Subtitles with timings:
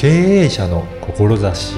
[0.00, 0.08] 経
[0.44, 1.74] 営者の志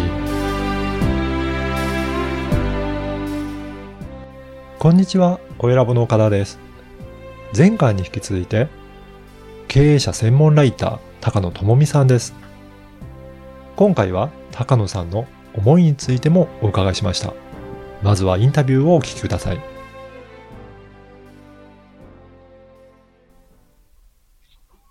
[4.79, 6.61] こんにちは、小ラボの岡田です。
[7.53, 8.69] 前回に引き続いて、
[9.67, 12.33] 経営者専門ライター、高野智美さんです。
[13.75, 17.35] 今回は高野さんの思いについてもお伺いしました。
[18.05, 19.61] まずはインタビューをお聞きください。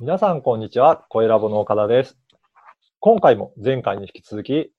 [0.01, 1.05] 皆さん、こんにちは。
[1.07, 2.20] 声ラボの岡田です。
[3.03, 4.71] 今回も前回に引き続き、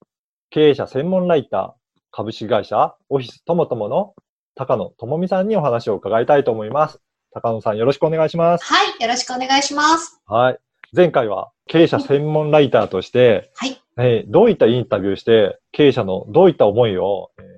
[0.51, 4.15] 経営者専門ライター、株式会社オフィスともともの
[4.55, 7.01] 高野智美さんにお話を伺いたいと思います。
[7.33, 8.65] 高野さん、よろしくお願いします。
[8.65, 10.23] はい、よろしくお願いします。
[10.27, 10.59] はい。
[10.93, 13.83] 前回は経営者専門ライターとして、はい。
[13.99, 17.53] えーどういったインタビューして、経営者のどういった思いを、えー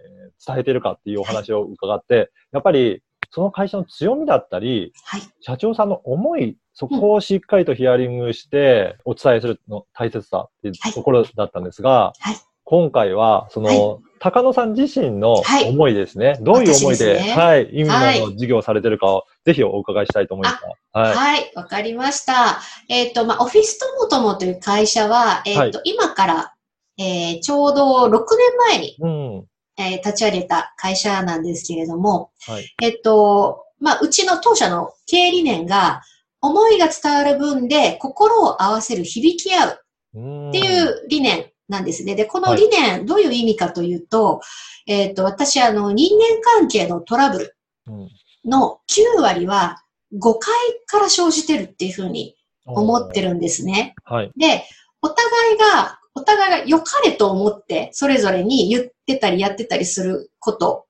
[0.46, 3.02] 伝えているかっていうお話を伺って、やっぱり
[3.34, 5.22] その会社の強みだったり、はい。
[5.40, 16.38] 社長さんの思い、そこをしっかりとヒアリングしてお伝えするの大切さっていうはいところだったんですが、はい今回は、その、高野さん自身のはい思いですね。
[16.41, 20.64] どういう思いで、ねはい、今はいの事業をされてるかを、ぜひお伺いしたいと思います。
[20.92, 21.14] はい。
[21.14, 22.62] はい、わかりました。
[22.88, 26.54] えっ、と、まあ、オフィスともともという会社は、えっ、と、今から、
[26.96, 28.22] えーちょうど6年
[28.70, 29.46] 前に、うん。
[29.77, 32.75] えー立ち上げた会社なんですけれども、はい。
[32.83, 36.03] えっ、と、まあ、うちの当社の経営理念が、
[36.41, 42.14] 思いが伝わる分で心を合わせる、響き合うっっていう理念なんですね。
[42.14, 44.41] で、この理念、どういう意味かというと、
[44.86, 48.09] えっ、と、私、あの、人間関係のトラブルうん、
[48.48, 49.83] の9割は
[50.16, 50.55] 誤解
[50.86, 53.94] から生じてるっていうふうに思ってるんですね。
[54.05, 54.31] はい。
[54.36, 54.64] で、
[55.03, 60.86] お互いが、お互いが良かれと思って、それぞれに言ってたりやってたりすること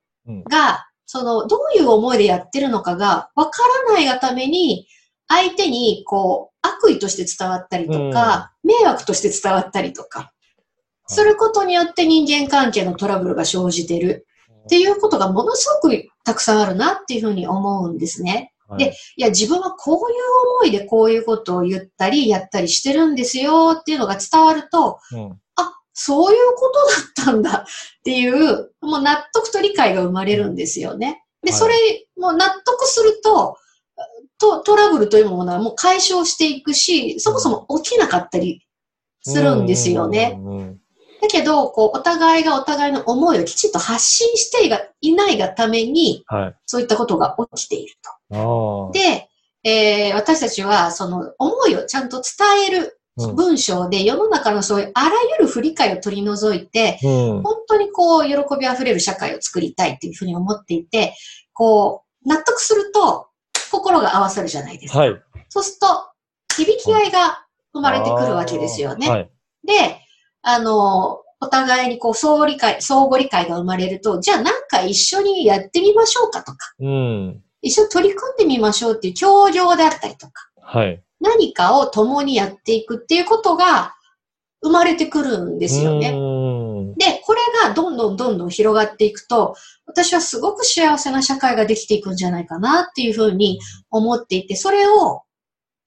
[0.49, 4.87] が、その、どういう思いでやってるのかがわからないがために、
[5.29, 10.33] 相手に、こう、悪意として伝わったりとか、迷惑として伝わったりとか、
[11.07, 14.27] することによって人間関係のトラブルが生じてる
[14.65, 18.53] っていうことがものすごくたくさんあるなっていうふうに思うんですね。
[18.67, 18.85] はい。
[18.85, 20.01] でいや、自分はこういう
[20.63, 25.31] 思いでこういうことを言ったり、やったりしてるんですよっていうのが伝わると、うん。
[25.31, 25.37] あ、
[25.95, 26.73] そういうこ
[27.17, 27.65] とだったんだ
[28.01, 31.23] っていう、もう納得と理解が生まれるんですよね。
[31.43, 31.75] で、はいそれ、
[32.19, 33.57] もう納得すると、
[34.39, 38.67] とトラブルというものはもう解消していくし、そもそも起きなかったり
[39.23, 40.39] するんですよね。
[41.23, 46.55] だけど、こう、お互いがお互いの思いをきちんと発信していがいないがために、はい。
[46.67, 47.95] そういったことが起きている
[48.31, 48.91] あと。
[48.91, 48.93] あ。
[48.93, 49.29] で、
[49.63, 57.43] えー私たちは、その思いをちゃんと伝えるうん文章で、世の中のそういうあらゆる不理解を取り除いて、うん。
[57.43, 61.15] 本当にこう、喜びあふれる社会を作りたいっていうふうに思っていて、
[61.53, 63.29] こう、納得すると、
[63.71, 65.01] 心が合わさるじゃないですか。
[65.01, 65.23] はい。
[65.49, 65.87] そうすると、
[66.57, 69.09] 響き合いが生まれてくるわけですよね。
[69.09, 69.31] はい。
[69.65, 70.01] で、
[70.43, 77.43] あの、お互いにこう、相互理解、相互理解が生まれると、じゃあなんか一緒にやってみましょうかとか、うん。
[77.63, 81.03] 一緒に取り組んでみましょうっていう協業であったりとか、はい。
[81.25, 83.95] 何かを共にやっていくっていうことが
[84.63, 86.13] 生まれてくるんですよね。
[86.13, 86.95] ね。
[86.97, 93.59] で、これがどんどんどんどん広がっていくと、私はすごく幸せな社会ができていくんじゃないかなっていうふうに
[93.91, 95.23] 思っていて、それを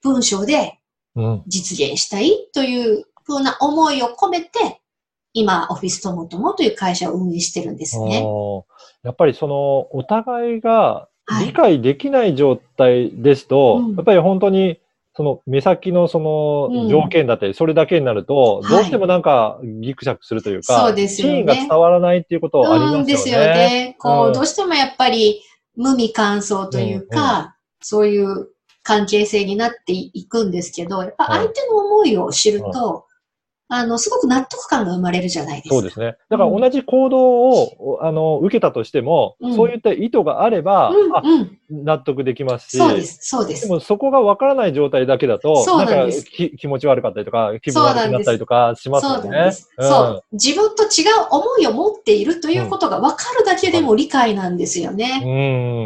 [0.02, 0.80] 文章で
[1.18, 1.44] うん。
[1.48, 4.80] 実現したいというふうな思いを込めて、
[5.34, 8.24] 今、オフィスともともという会社を運営してるんですね。
[9.04, 14.80] やっぱりその、お互いがはい理解できない状態ですと、うんやっぱり本当に、
[15.18, 16.20] その目先のそ
[16.72, 16.84] うん。
[16.84, 18.70] の条件だったり、それだけになると、はい。
[18.70, 21.34] どうしてもなんかギクシャクするというか、そうですよね。
[21.34, 23.02] シーンが伝わらないっていうことはありますよね。
[23.02, 23.96] うんですよね。
[23.98, 24.34] こう、うん。
[24.34, 25.42] どうしてもやっぱり
[25.76, 28.50] 無味乾燥というか、そういう
[28.84, 33.07] 関係性になっていくんですけど、やっぱ相手の思いを知ると、
[33.70, 35.76] あの、すごく納得感が生まれるじゃないですか。
[35.76, 36.18] そうですね。
[36.30, 41.58] だから同じ行動を、あの、受けたとしても、うんそういった意図があれば、あ、うん、うん。
[41.70, 43.54] 納得できますし、そうです、そうで。
[43.54, 49.30] ですもそこがわからない状態だけだと、そうなんかですき気持ち悪かったりとか、気分悪くなったりとかしますそうよね。
[49.32, 49.70] なんです。
[49.78, 50.24] うんそう。
[50.32, 50.88] 自分と違う
[51.30, 55.22] 思いを持っているということが分かるだけでも理解なんですよね。
[55.26, 55.30] う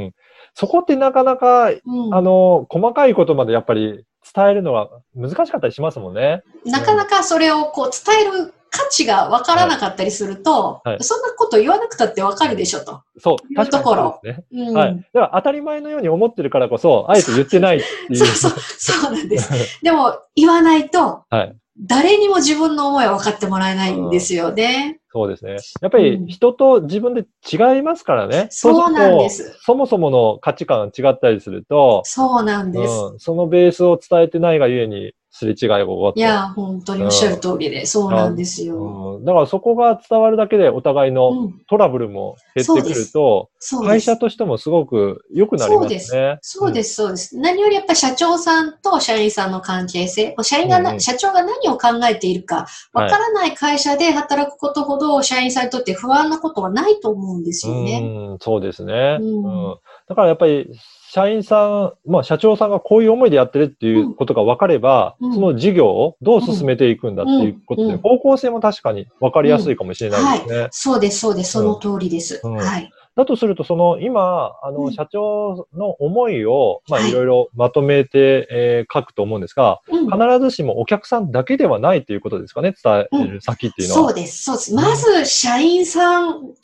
[0.10, 0.14] ん。
[0.54, 6.44] そこってなかなか、うんあの、細かいことまでやっぱり伝えるのは難しかったりしますもんね。
[6.66, 13.04] なかなかそれをこう伝える価値が分からなかったりすると、はいはいそんなこと言わなくたって分かるでしょと。
[13.18, 14.68] そう、確かにところそうですね。
[14.70, 14.96] うんはい。
[14.96, 18.16] だから当たり前のように思ってるからこそ、あえて言ってないっていう。
[18.16, 19.52] そうそう、そうなんです。
[19.84, 21.56] でも、言わないと、はい。
[21.80, 25.01] 誰にも自分の思いは分かってもらえないんですよね。
[25.14, 25.58] そうですね。
[25.82, 28.48] やっぱり人と自分で違いますからね。
[28.50, 29.58] そうなんです。
[29.62, 32.92] そもそもの価値観が違ったりすると、そうなんです。
[33.12, 36.20] うん、そのベースを伝えてないがゆえに、すれ違いが起こって。
[36.20, 39.18] いや、本当におっしゃる通りで、そうなんですよ。
[39.18, 44.18] うん、だからそこが伝わるだけでお互いのうん、トラブルも減ってくると、そうです会社。
[44.18, 46.38] としてもすごく良くなりますね。
[46.42, 47.38] そうです、そうです。
[47.38, 58.02] 何よりやっぱ社長さんと社員さんの関係性、社員がな、うんうん社長が何を考えているか、わからない会社で働くことほど社員さんにとって不安なことはないと思うんですよね。
[58.32, 59.76] うん、そうですね、ううんん。
[60.08, 60.70] だからやっぱり、
[61.10, 70.68] 社員さん、まあ社長さんがこういう思いでやってるっていうことが分かれば、うんその事業をどう進めていくんだっていうことで、方向性も確かに分かりやすいかもしれないですね。
[70.72, 71.52] そうです、そうです。
[71.52, 72.42] その通りです。
[72.44, 72.92] うんはい。
[73.16, 84.10] だとすると、その今、あの、うん社長の思いを、まあはいいろいろまとめて、えー書くと思うんですが、うん必ずしもお客さんだけではないということですかね、伝える先っていうのは。
[84.10, 84.74] そうです、そうです。
[84.74, 86.56] まず、社員さんに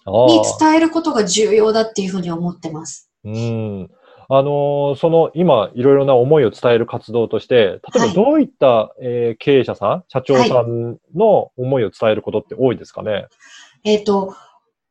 [0.60, 3.10] 伝えることが重要だっていうふうに思ってます。
[3.26, 3.92] うん。
[4.30, 13.28] あのーその今、いろいろな思いを伝える活動として、例えばはいどういった、えー経営者さん、社長さんの思いを伝えることって多いですかね？
[13.84, 14.34] えっ、と、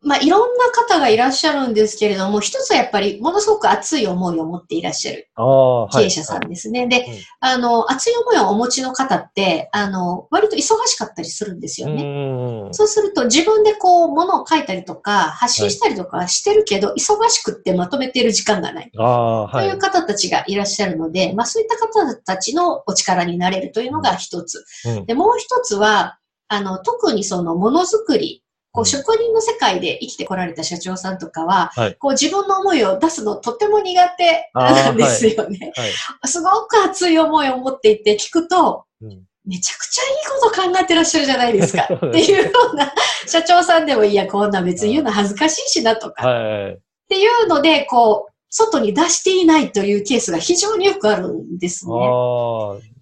[0.06, 5.28] まあ、いろんな方がいらっしゃるんですけれども、一つはやっぱりものすごく熱い思いを持っていらっしゃる。
[5.36, 6.86] 経営者さんですね。
[6.86, 7.06] で、
[7.40, 12.04] あの、熱い思いをお持ちの方って、あの、割と忙しかったりするんですよね。
[12.04, 12.74] うん。
[12.74, 18.90] そうすると自分でこう、ものを書いたりとか、発信したりとかしてるけど、忙しくってまとめている時間がない。
[18.94, 24.64] はいいう方たちがいらっしゃるので、まあそういった方たちのお力になれるというのが一つ。
[24.84, 28.44] うんで、もう一つは、あの、特にそのものづくり、
[28.76, 35.72] こう職人の世界で生きてこられた社長さんとかは、はいこう、自分の思いを出すのとても苦手なんですよね。
[35.74, 36.28] はい。
[36.28, 40.10] すごく熱い思いを持っていて聞くと、うんめちゃくちゃいい
[40.42, 41.84] こと考えてらっしゃるじゃないですか。
[41.94, 42.92] っていうような
[43.28, 46.72] 社長さんでも、いや、こんな別に言うの恥ずかしいしなとか、はい。
[46.72, 46.78] っ
[47.08, 51.92] ていうので、こう、外に出していないというケースが非常によくあるんですね。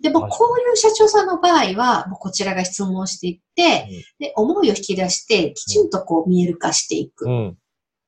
[0.00, 7.26] でも、はいこういう社長さんの場合は、もうこちらが質問していって、うんで、思いを引き出して、きちんとこう見える化していく。
[7.26, 7.58] っうん。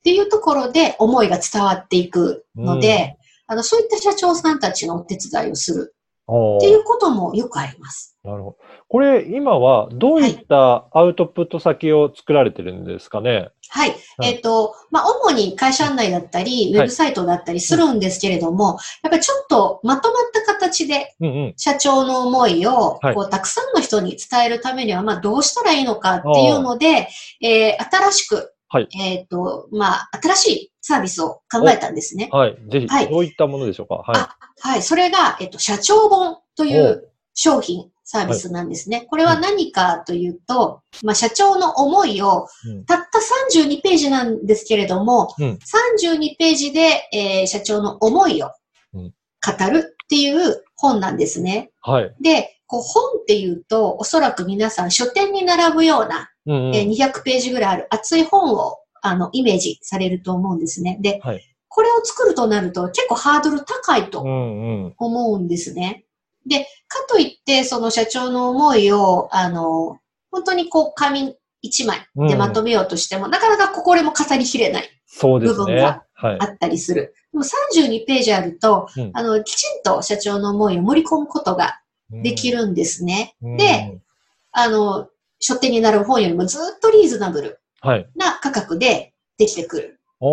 [0.02, 3.16] ていうところで、思いが伝わっていくので、
[3.46, 5.95] あの、そういった社長さんたちのお手伝いをする
[6.28, 8.18] っていうこともよくあります。
[8.24, 8.56] なるほど。
[8.88, 13.50] これ、今はどういったアウトプット先を作られてるんですかね？
[13.68, 13.90] はい。
[13.90, 21.14] はいえっ、と、まあ、主に会社案内だったり、ウェブサイトだったりするんですけれども、やっぱりちょっとまとまった形で。
[21.56, 27.08] 社長の思いを、はいこう、たくさんの人に伝えるためには、まあ、どうしたらいいのかっていうので、
[27.40, 32.28] えー新しく、はいえっ、と、まあ、新しいサービスを考えたんですね。
[32.32, 32.56] はい。
[32.70, 33.96] ぜひ、はいどういったものでしょうか？
[33.96, 34.35] はい。
[34.62, 34.82] あはい。
[34.82, 39.06] それが、えっ、と、社長本という商品、サービスなんですね。
[39.10, 43.18] これは何かというと、まあ、社長の思いをうん、たった
[43.52, 45.58] 32ページなんですけれども、うん
[45.98, 48.50] 32ページで、えー社長の思いを
[48.94, 49.12] うん
[49.46, 51.70] 語るっていう本なんですね。
[51.82, 52.14] はい。
[52.20, 56.76] で、こう本っていうと、おそらく皆さん書店に並ぶような、うんうん。
[56.76, 60.98] えー200ページぐらいある厚い本を、あの、イメージされると思うんですね。
[61.00, 61.42] で、はい
[61.76, 64.94] これを作るとなると結構ハードル高いとうんうん。
[64.96, 66.06] 思うんですね。
[66.46, 69.98] で、かといって、その社長の思いを、あの、
[70.30, 74.88] 本当にこう、紙一枚でまとめようとしても、なかなかこれも語りきれない。
[75.20, 76.46] 部分がはいあ。
[76.46, 77.14] ったりする。
[77.30, 83.36] でも32ページあると、うんあの、きちんと社長の思いを盛り込むことができるんですね。
[83.42, 84.00] うんで、
[84.52, 85.08] あの、
[85.40, 88.08] 書店になる本よりもずっとリーズナブルはい。
[88.16, 89.95] な価格でできてくる。
[90.20, 90.24] あ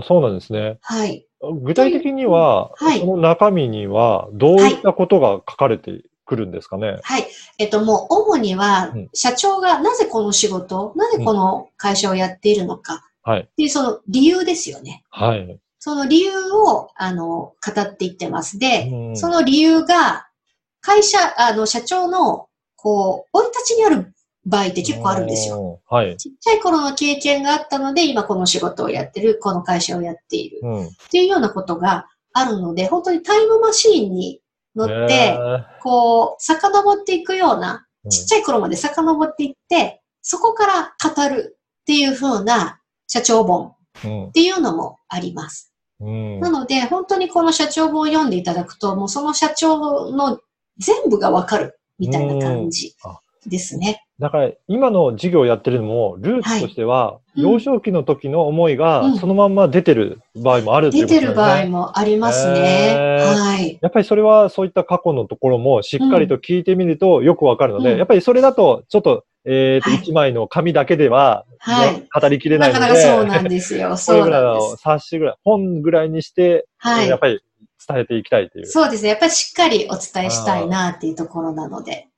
[0.00, 0.78] あ、そうなんですね。
[0.82, 1.26] はい。
[1.62, 6.98] 具体的には、はいその中身にはどういったことが書かれてくるんですかね？
[7.02, 7.26] はい。
[7.58, 13.40] えっと、もう、主にはうん、社長がなぜこの仕事、なぜこの会社をやっているのか、はい。
[13.42, 15.04] っていうその理由ですよね。
[15.10, 15.58] はい。
[15.78, 18.58] その理由を、あの、語っていってます。
[18.58, 20.26] で、うんその理由が、
[20.80, 24.12] 会社、あの、社長の、こう、生い立ちにある
[24.46, 25.56] 場合って結構あるんですよ。
[25.56, 25.80] よ。
[25.88, 26.16] はい。
[26.16, 30.60] ちっちゃい頃の経験があったので、今この仕事をやってる、この会社をやっている。
[30.62, 30.86] うん。
[30.86, 34.40] っていうようなことがあるので、本当にタイムマシーンに
[34.74, 35.38] 乗って、ね
[35.82, 45.74] こう、遡っていくような、うんちっちゃい頃まで遡っていって、そこから語るっていう風な社長本うんっていうのもあります。
[46.00, 50.40] うんなので、本当にこの社長本を読んでいただくと、もうその社長の
[50.78, 54.04] 全部がわかるみたいな感じうんあですね。
[54.18, 61.20] だから、今の事業をやってるのも、ルーツとしては、うん幼少期の時の思いがうん、そのまんま出てる場合もあるっていうことですね。
[61.20, 62.96] 出てる場合もありますね。
[63.20, 63.78] はい。
[63.80, 73.90] やっぱりそれはそういった過去のところもしっかりと聞いてみるとよくわかるので、うんやっぱりそれだとちょっと、えっ、と、はい一枚の紙だけでは、はいね語りきれなないかので、なかそうなんですよ。
[73.90, 74.76] こ そうれぐらいの。
[74.78, 77.18] 冊子ぐらい、本ぐらいにして、はいやっ。
[77.20, 77.40] ぱり
[77.88, 78.66] 伝えていきたいという。
[78.66, 79.10] そうですね。
[79.10, 82.08] やっぱりしっかりお伝えしたいなっていうところなので。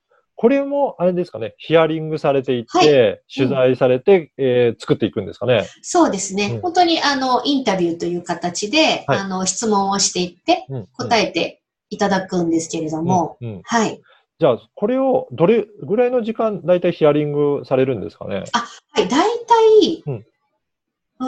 [0.40, 5.68] これも、あれですかね、ヒアリングされていって、はい、取材されて、うん、えー、作っていくんですかね。
[5.82, 6.52] そうですね。
[6.54, 10.66] うん、本当に、あの、インタビューという形で、はい、あの、質問をしていって、
[10.96, 14.00] 答えていただくんですけれども、うん、はい。
[14.38, 18.44] じゃあ、これをどれぐらいの時間、だいたいヒアリングされるんですかね？
[18.54, 19.54] あ、はい、だいた
[19.86, 20.24] い、うん、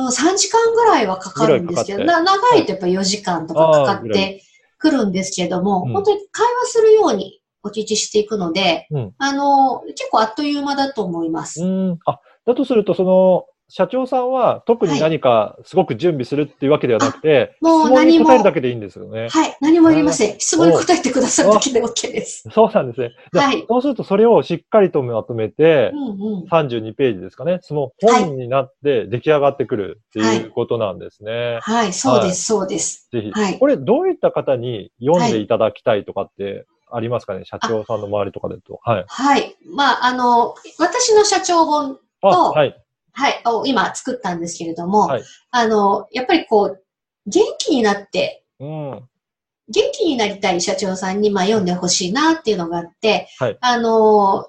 [0.08, 4.42] 3時間ぐらいはかかるんですけど、な長いとやっぱ4時間とかかかって
[4.78, 11.62] くるんですけども、本当に会話するようにお聞きしていくので、うん、あの、結構あっという間だと思います。
[11.62, 11.98] うん。
[12.06, 18.26] あ、だとすると、その、社長さんは特に何かすごく準備するっていうわけではなくて、はい、もう何も。
[18.26, 19.30] 答えるだけでいいんですよね。
[19.30, 19.56] はい。
[19.62, 20.38] 何もいりません。
[20.38, 22.46] 質問に答えてくださるだけで OK です。
[22.52, 23.12] そうなんですね。
[23.32, 23.64] はい。
[23.66, 27.60] そうするとそれをしっかりとまとめて、うんうん、32ページですかね。
[27.62, 31.58] その本になって出来上がってくるっていうことなんですね。
[31.62, 33.08] はい、はい、そうです、そうです。
[33.10, 33.30] ぜひ。
[33.30, 33.58] はい。
[33.58, 37.44] これどういった方に読んでいただきたいとかってありますかね？
[37.44, 38.80] 社長さんの周りとかでと。
[38.82, 39.04] はい。
[39.08, 39.56] はい。
[39.66, 42.76] まあ、あの、私の社長本と、はい。
[43.14, 46.84] はい、を今作ったんですけれども、はい、あの、やっぱりこう、
[47.26, 48.90] 元気になって、うん、
[49.68, 54.46] 元気になりたい社長さんに、まあ、読んでほしいなっていうのがあって、はい、あの、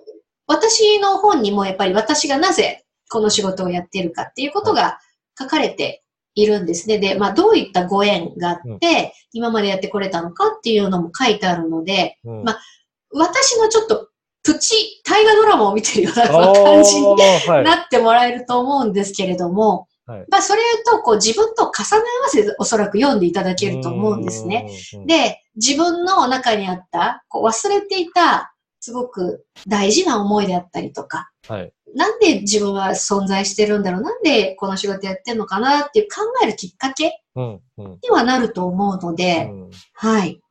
[0.47, 4.99] 私の本にもやっぱり私がなぜこの仕事をやっているかっていうことが
[5.39, 6.02] 書かれて
[6.35, 6.97] いるんですね。
[6.97, 8.79] で、まあ、どういったご縁があって、うん、
[9.33, 12.61] 今までやってこれたのかっていうのも書いてあるので、うん、まあ、
[13.11, 14.09] 私のちょっと
[14.43, 17.15] プチ大河ドラマを見てるような感じに
[17.63, 24.69] なってもらえると思うんですけれども、はい、まあ、それと、こう、自分と重ね合わせておそらく読んでいただけると思うんですね。
[25.05, 34.01] で、自分の中にあった、こう、忘れていた、すごく大事な思いであったりとか、はい、なんで自分は存在してるんだろう？
[34.01, 39.61] なんでこの仕事やってんのかなっていう考えるきっかけにはなると思うので、うん。
[39.63, 40.41] うん、はい。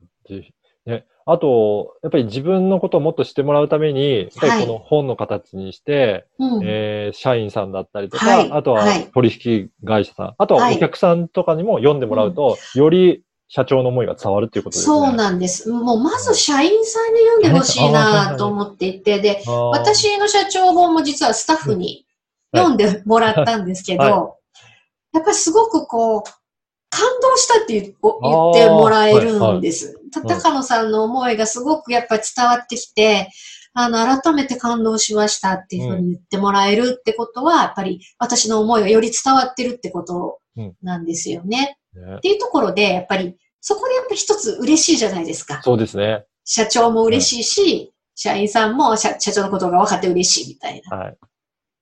[0.84, 8.84] ね、あと、やっぱり自分のことをもっと知ってもらうために、やっぱりこの本の形にして、はい、えー、社員さんだったりとか、はい、あとは
[9.14, 13.22] 取引会社さん、あとはお客さんとかにも読んでもらうと、より
[13.54, 14.97] 社長の思いが伝わるっていうことですね。
[14.97, 15.68] そうなんです。
[15.71, 22.06] もうまず社員さんに読んでほしいなと思っていて、で、私の社長本も実はスタッフに
[22.56, 24.21] 読んでもらったんですけど、はいはい、
[25.16, 26.23] やっぱりすごくこう、
[26.88, 29.88] 感動したって言ってもらえるんです。
[29.88, 33.28] はいはい、高野さんの思いがすごくやっぱり伝わってきて、
[33.75, 40.38] あの、改めて感動しましたっていうふうに言ってもらえるってことは、やっぱり私の思いがより伝わってるってこと
[40.80, 41.59] なんですよね。
[41.59, 45.62] うんねっていうところで、やっぱりそこでやっぱ一つ嬉しいじゃないですか。
[45.62, 46.26] そうですね。
[46.45, 50.97] 社長も嬉しいし、社員さんも社長のことが分かって嬉しいみたいな。
[50.97, 51.16] はい。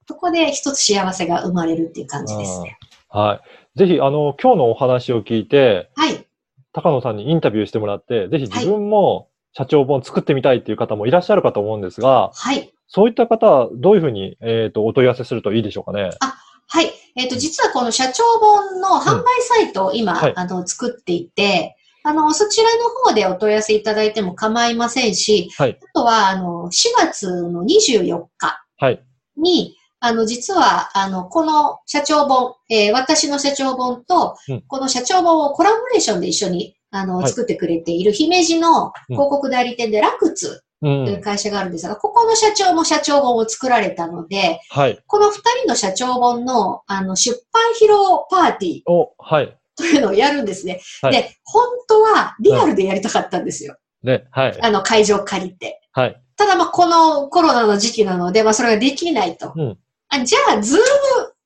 [0.06, 2.76] そこで一つ幸せが生まれるっていう感じですね。
[3.08, 3.40] は
[3.76, 3.78] い。
[3.78, 6.26] ぜひ、あの、今日のお話を聞いて、はい。
[6.72, 12.70] 高野さんにインタビューしてもらって、ぜひ自分も社長本作ってみたいっていう方もいらっしゃるかと思うんですが、はい。
[12.88, 16.10] そういった方はどういうふうに、えっ、ー、と、お問い合わせするといいでしょうかね？
[16.20, 16.34] あ、
[16.72, 16.92] はい。
[17.16, 20.18] えっ、ー、と、実はこの社長本の販売サイトを今、うん。
[20.18, 34.36] はい、あの、作っていて、あの、そちらの方でお問い合わせいただいても構いませんし、はい、あとは、あの、4月の24日に、はい、あの、実は、あの、この社長本、えー、私の社長本と、
[34.68, 47.96] この社長本をコラボレーションで一緒に、あの、作ってくれている姫路の広告代理店でラクツという会社があるんですが、ここの社長も社長本を作られたので、はい、この二人の社長本の、あの、出版披露
[48.30, 48.82] パーティー。
[48.86, 49.56] お、はい。
[49.76, 50.80] というのをやるんですね。
[51.02, 53.76] はい、で、本当はリアルでやりたかったんですよ。
[54.02, 54.58] ね、はい。
[54.62, 55.80] あの、会場借りて。
[55.92, 56.22] はい。
[56.36, 59.52] ただ、まあ、このコロナの時期なので、まあ、それができないと。
[59.54, 59.78] うん。
[60.08, 60.82] あじゃあ、ズーム、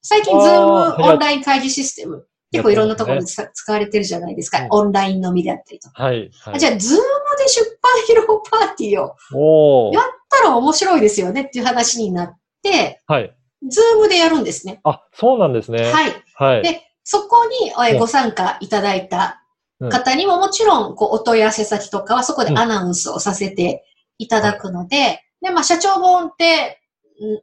[0.03, 4.61] 最近ズームオンライン会議システム、結構いろんなところで、ね、使われてるじゃないですか。
[4.61, 6.03] うん、オンラインのみであったりとか。
[6.05, 6.31] はい。
[6.41, 7.05] はい、じゃあ、ズーム
[7.45, 13.37] で出版披露パーティーをやったら面白いですよねっていう話になって、はい。
[13.69, 14.81] ズームでやるんですね。
[14.85, 15.85] あ、そうなんですね。
[15.85, 16.13] はい。
[16.35, 16.63] はい。
[16.63, 19.43] で、そこにご参加いただいた
[19.91, 23.85] 方にももちろん、こう、お問い合わせ先とかはそこでアナウンスをさせて
[24.19, 26.81] いただくので、で、まあ、社長本って、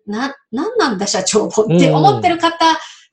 [0.05, 2.57] な、なんなんだ社長本って思ってる方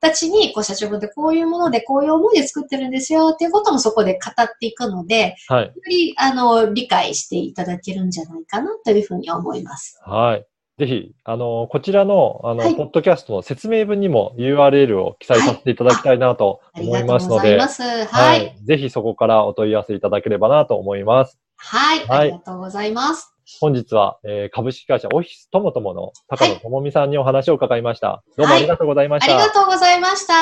[0.00, 5.66] たちに、こう、社長本ってこういうもので、こういう思いで作ってるんですよっていうこともそこで語っていくので、はい。
[5.66, 10.00] より、あの、理解していただけるんじゃないかなというふうに思います。
[10.04, 10.46] はい。
[10.78, 21.36] ぜひ、あの、こちらの、あの、はい、ポッドキャストの説明文にも URL を記載させていただきたいなと思いますので、はい、はいはい、ぜひそこからお問い合わせいただければなと思います。
[21.56, 23.37] はい、ありがとうございます。
[23.60, 28.22] 本日は、えー、株式会社オフィスともともの高野智美さんにお話を伺いました。
[28.36, 30.34] どうもありがとうございました、ありがとうございました。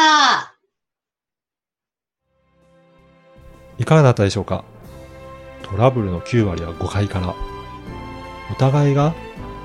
[3.78, 4.64] いかがだったでしょうか？
[5.62, 7.34] トラブルの9割は誤解から。
[8.50, 9.14] お互いが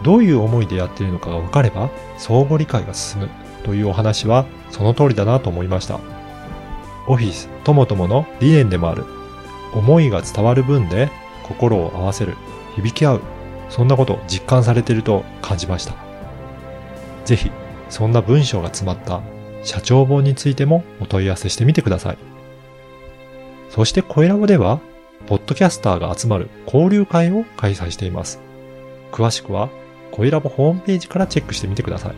[0.03, 3.29] どういう思いでやっているのかが分かれば相互理解が進む
[3.63, 5.99] というお話はその通りだなと思いました。
[7.07, 9.03] オフィスともともの理念でもある
[9.73, 11.09] 思いが伝わる分で
[11.43, 12.35] 心を合わせる、
[12.75, 13.21] 響き合う、
[13.71, 15.95] そんなことを実感されていると感じました。
[17.25, 17.49] ぜひ、
[17.89, 19.21] そんな文章が詰まった
[19.63, 22.17] 社長本についてもお問い合わせしてみてください。
[23.69, 24.79] そして声ラボでは、
[25.27, 28.41] ポッドキャスターが集まる交流会を開催しています。
[29.11, 29.69] 詳しくは、
[30.11, 32.13] 声ラボホームページからチェックしてみてください。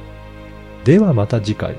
[0.85, 1.75] ではまた次回。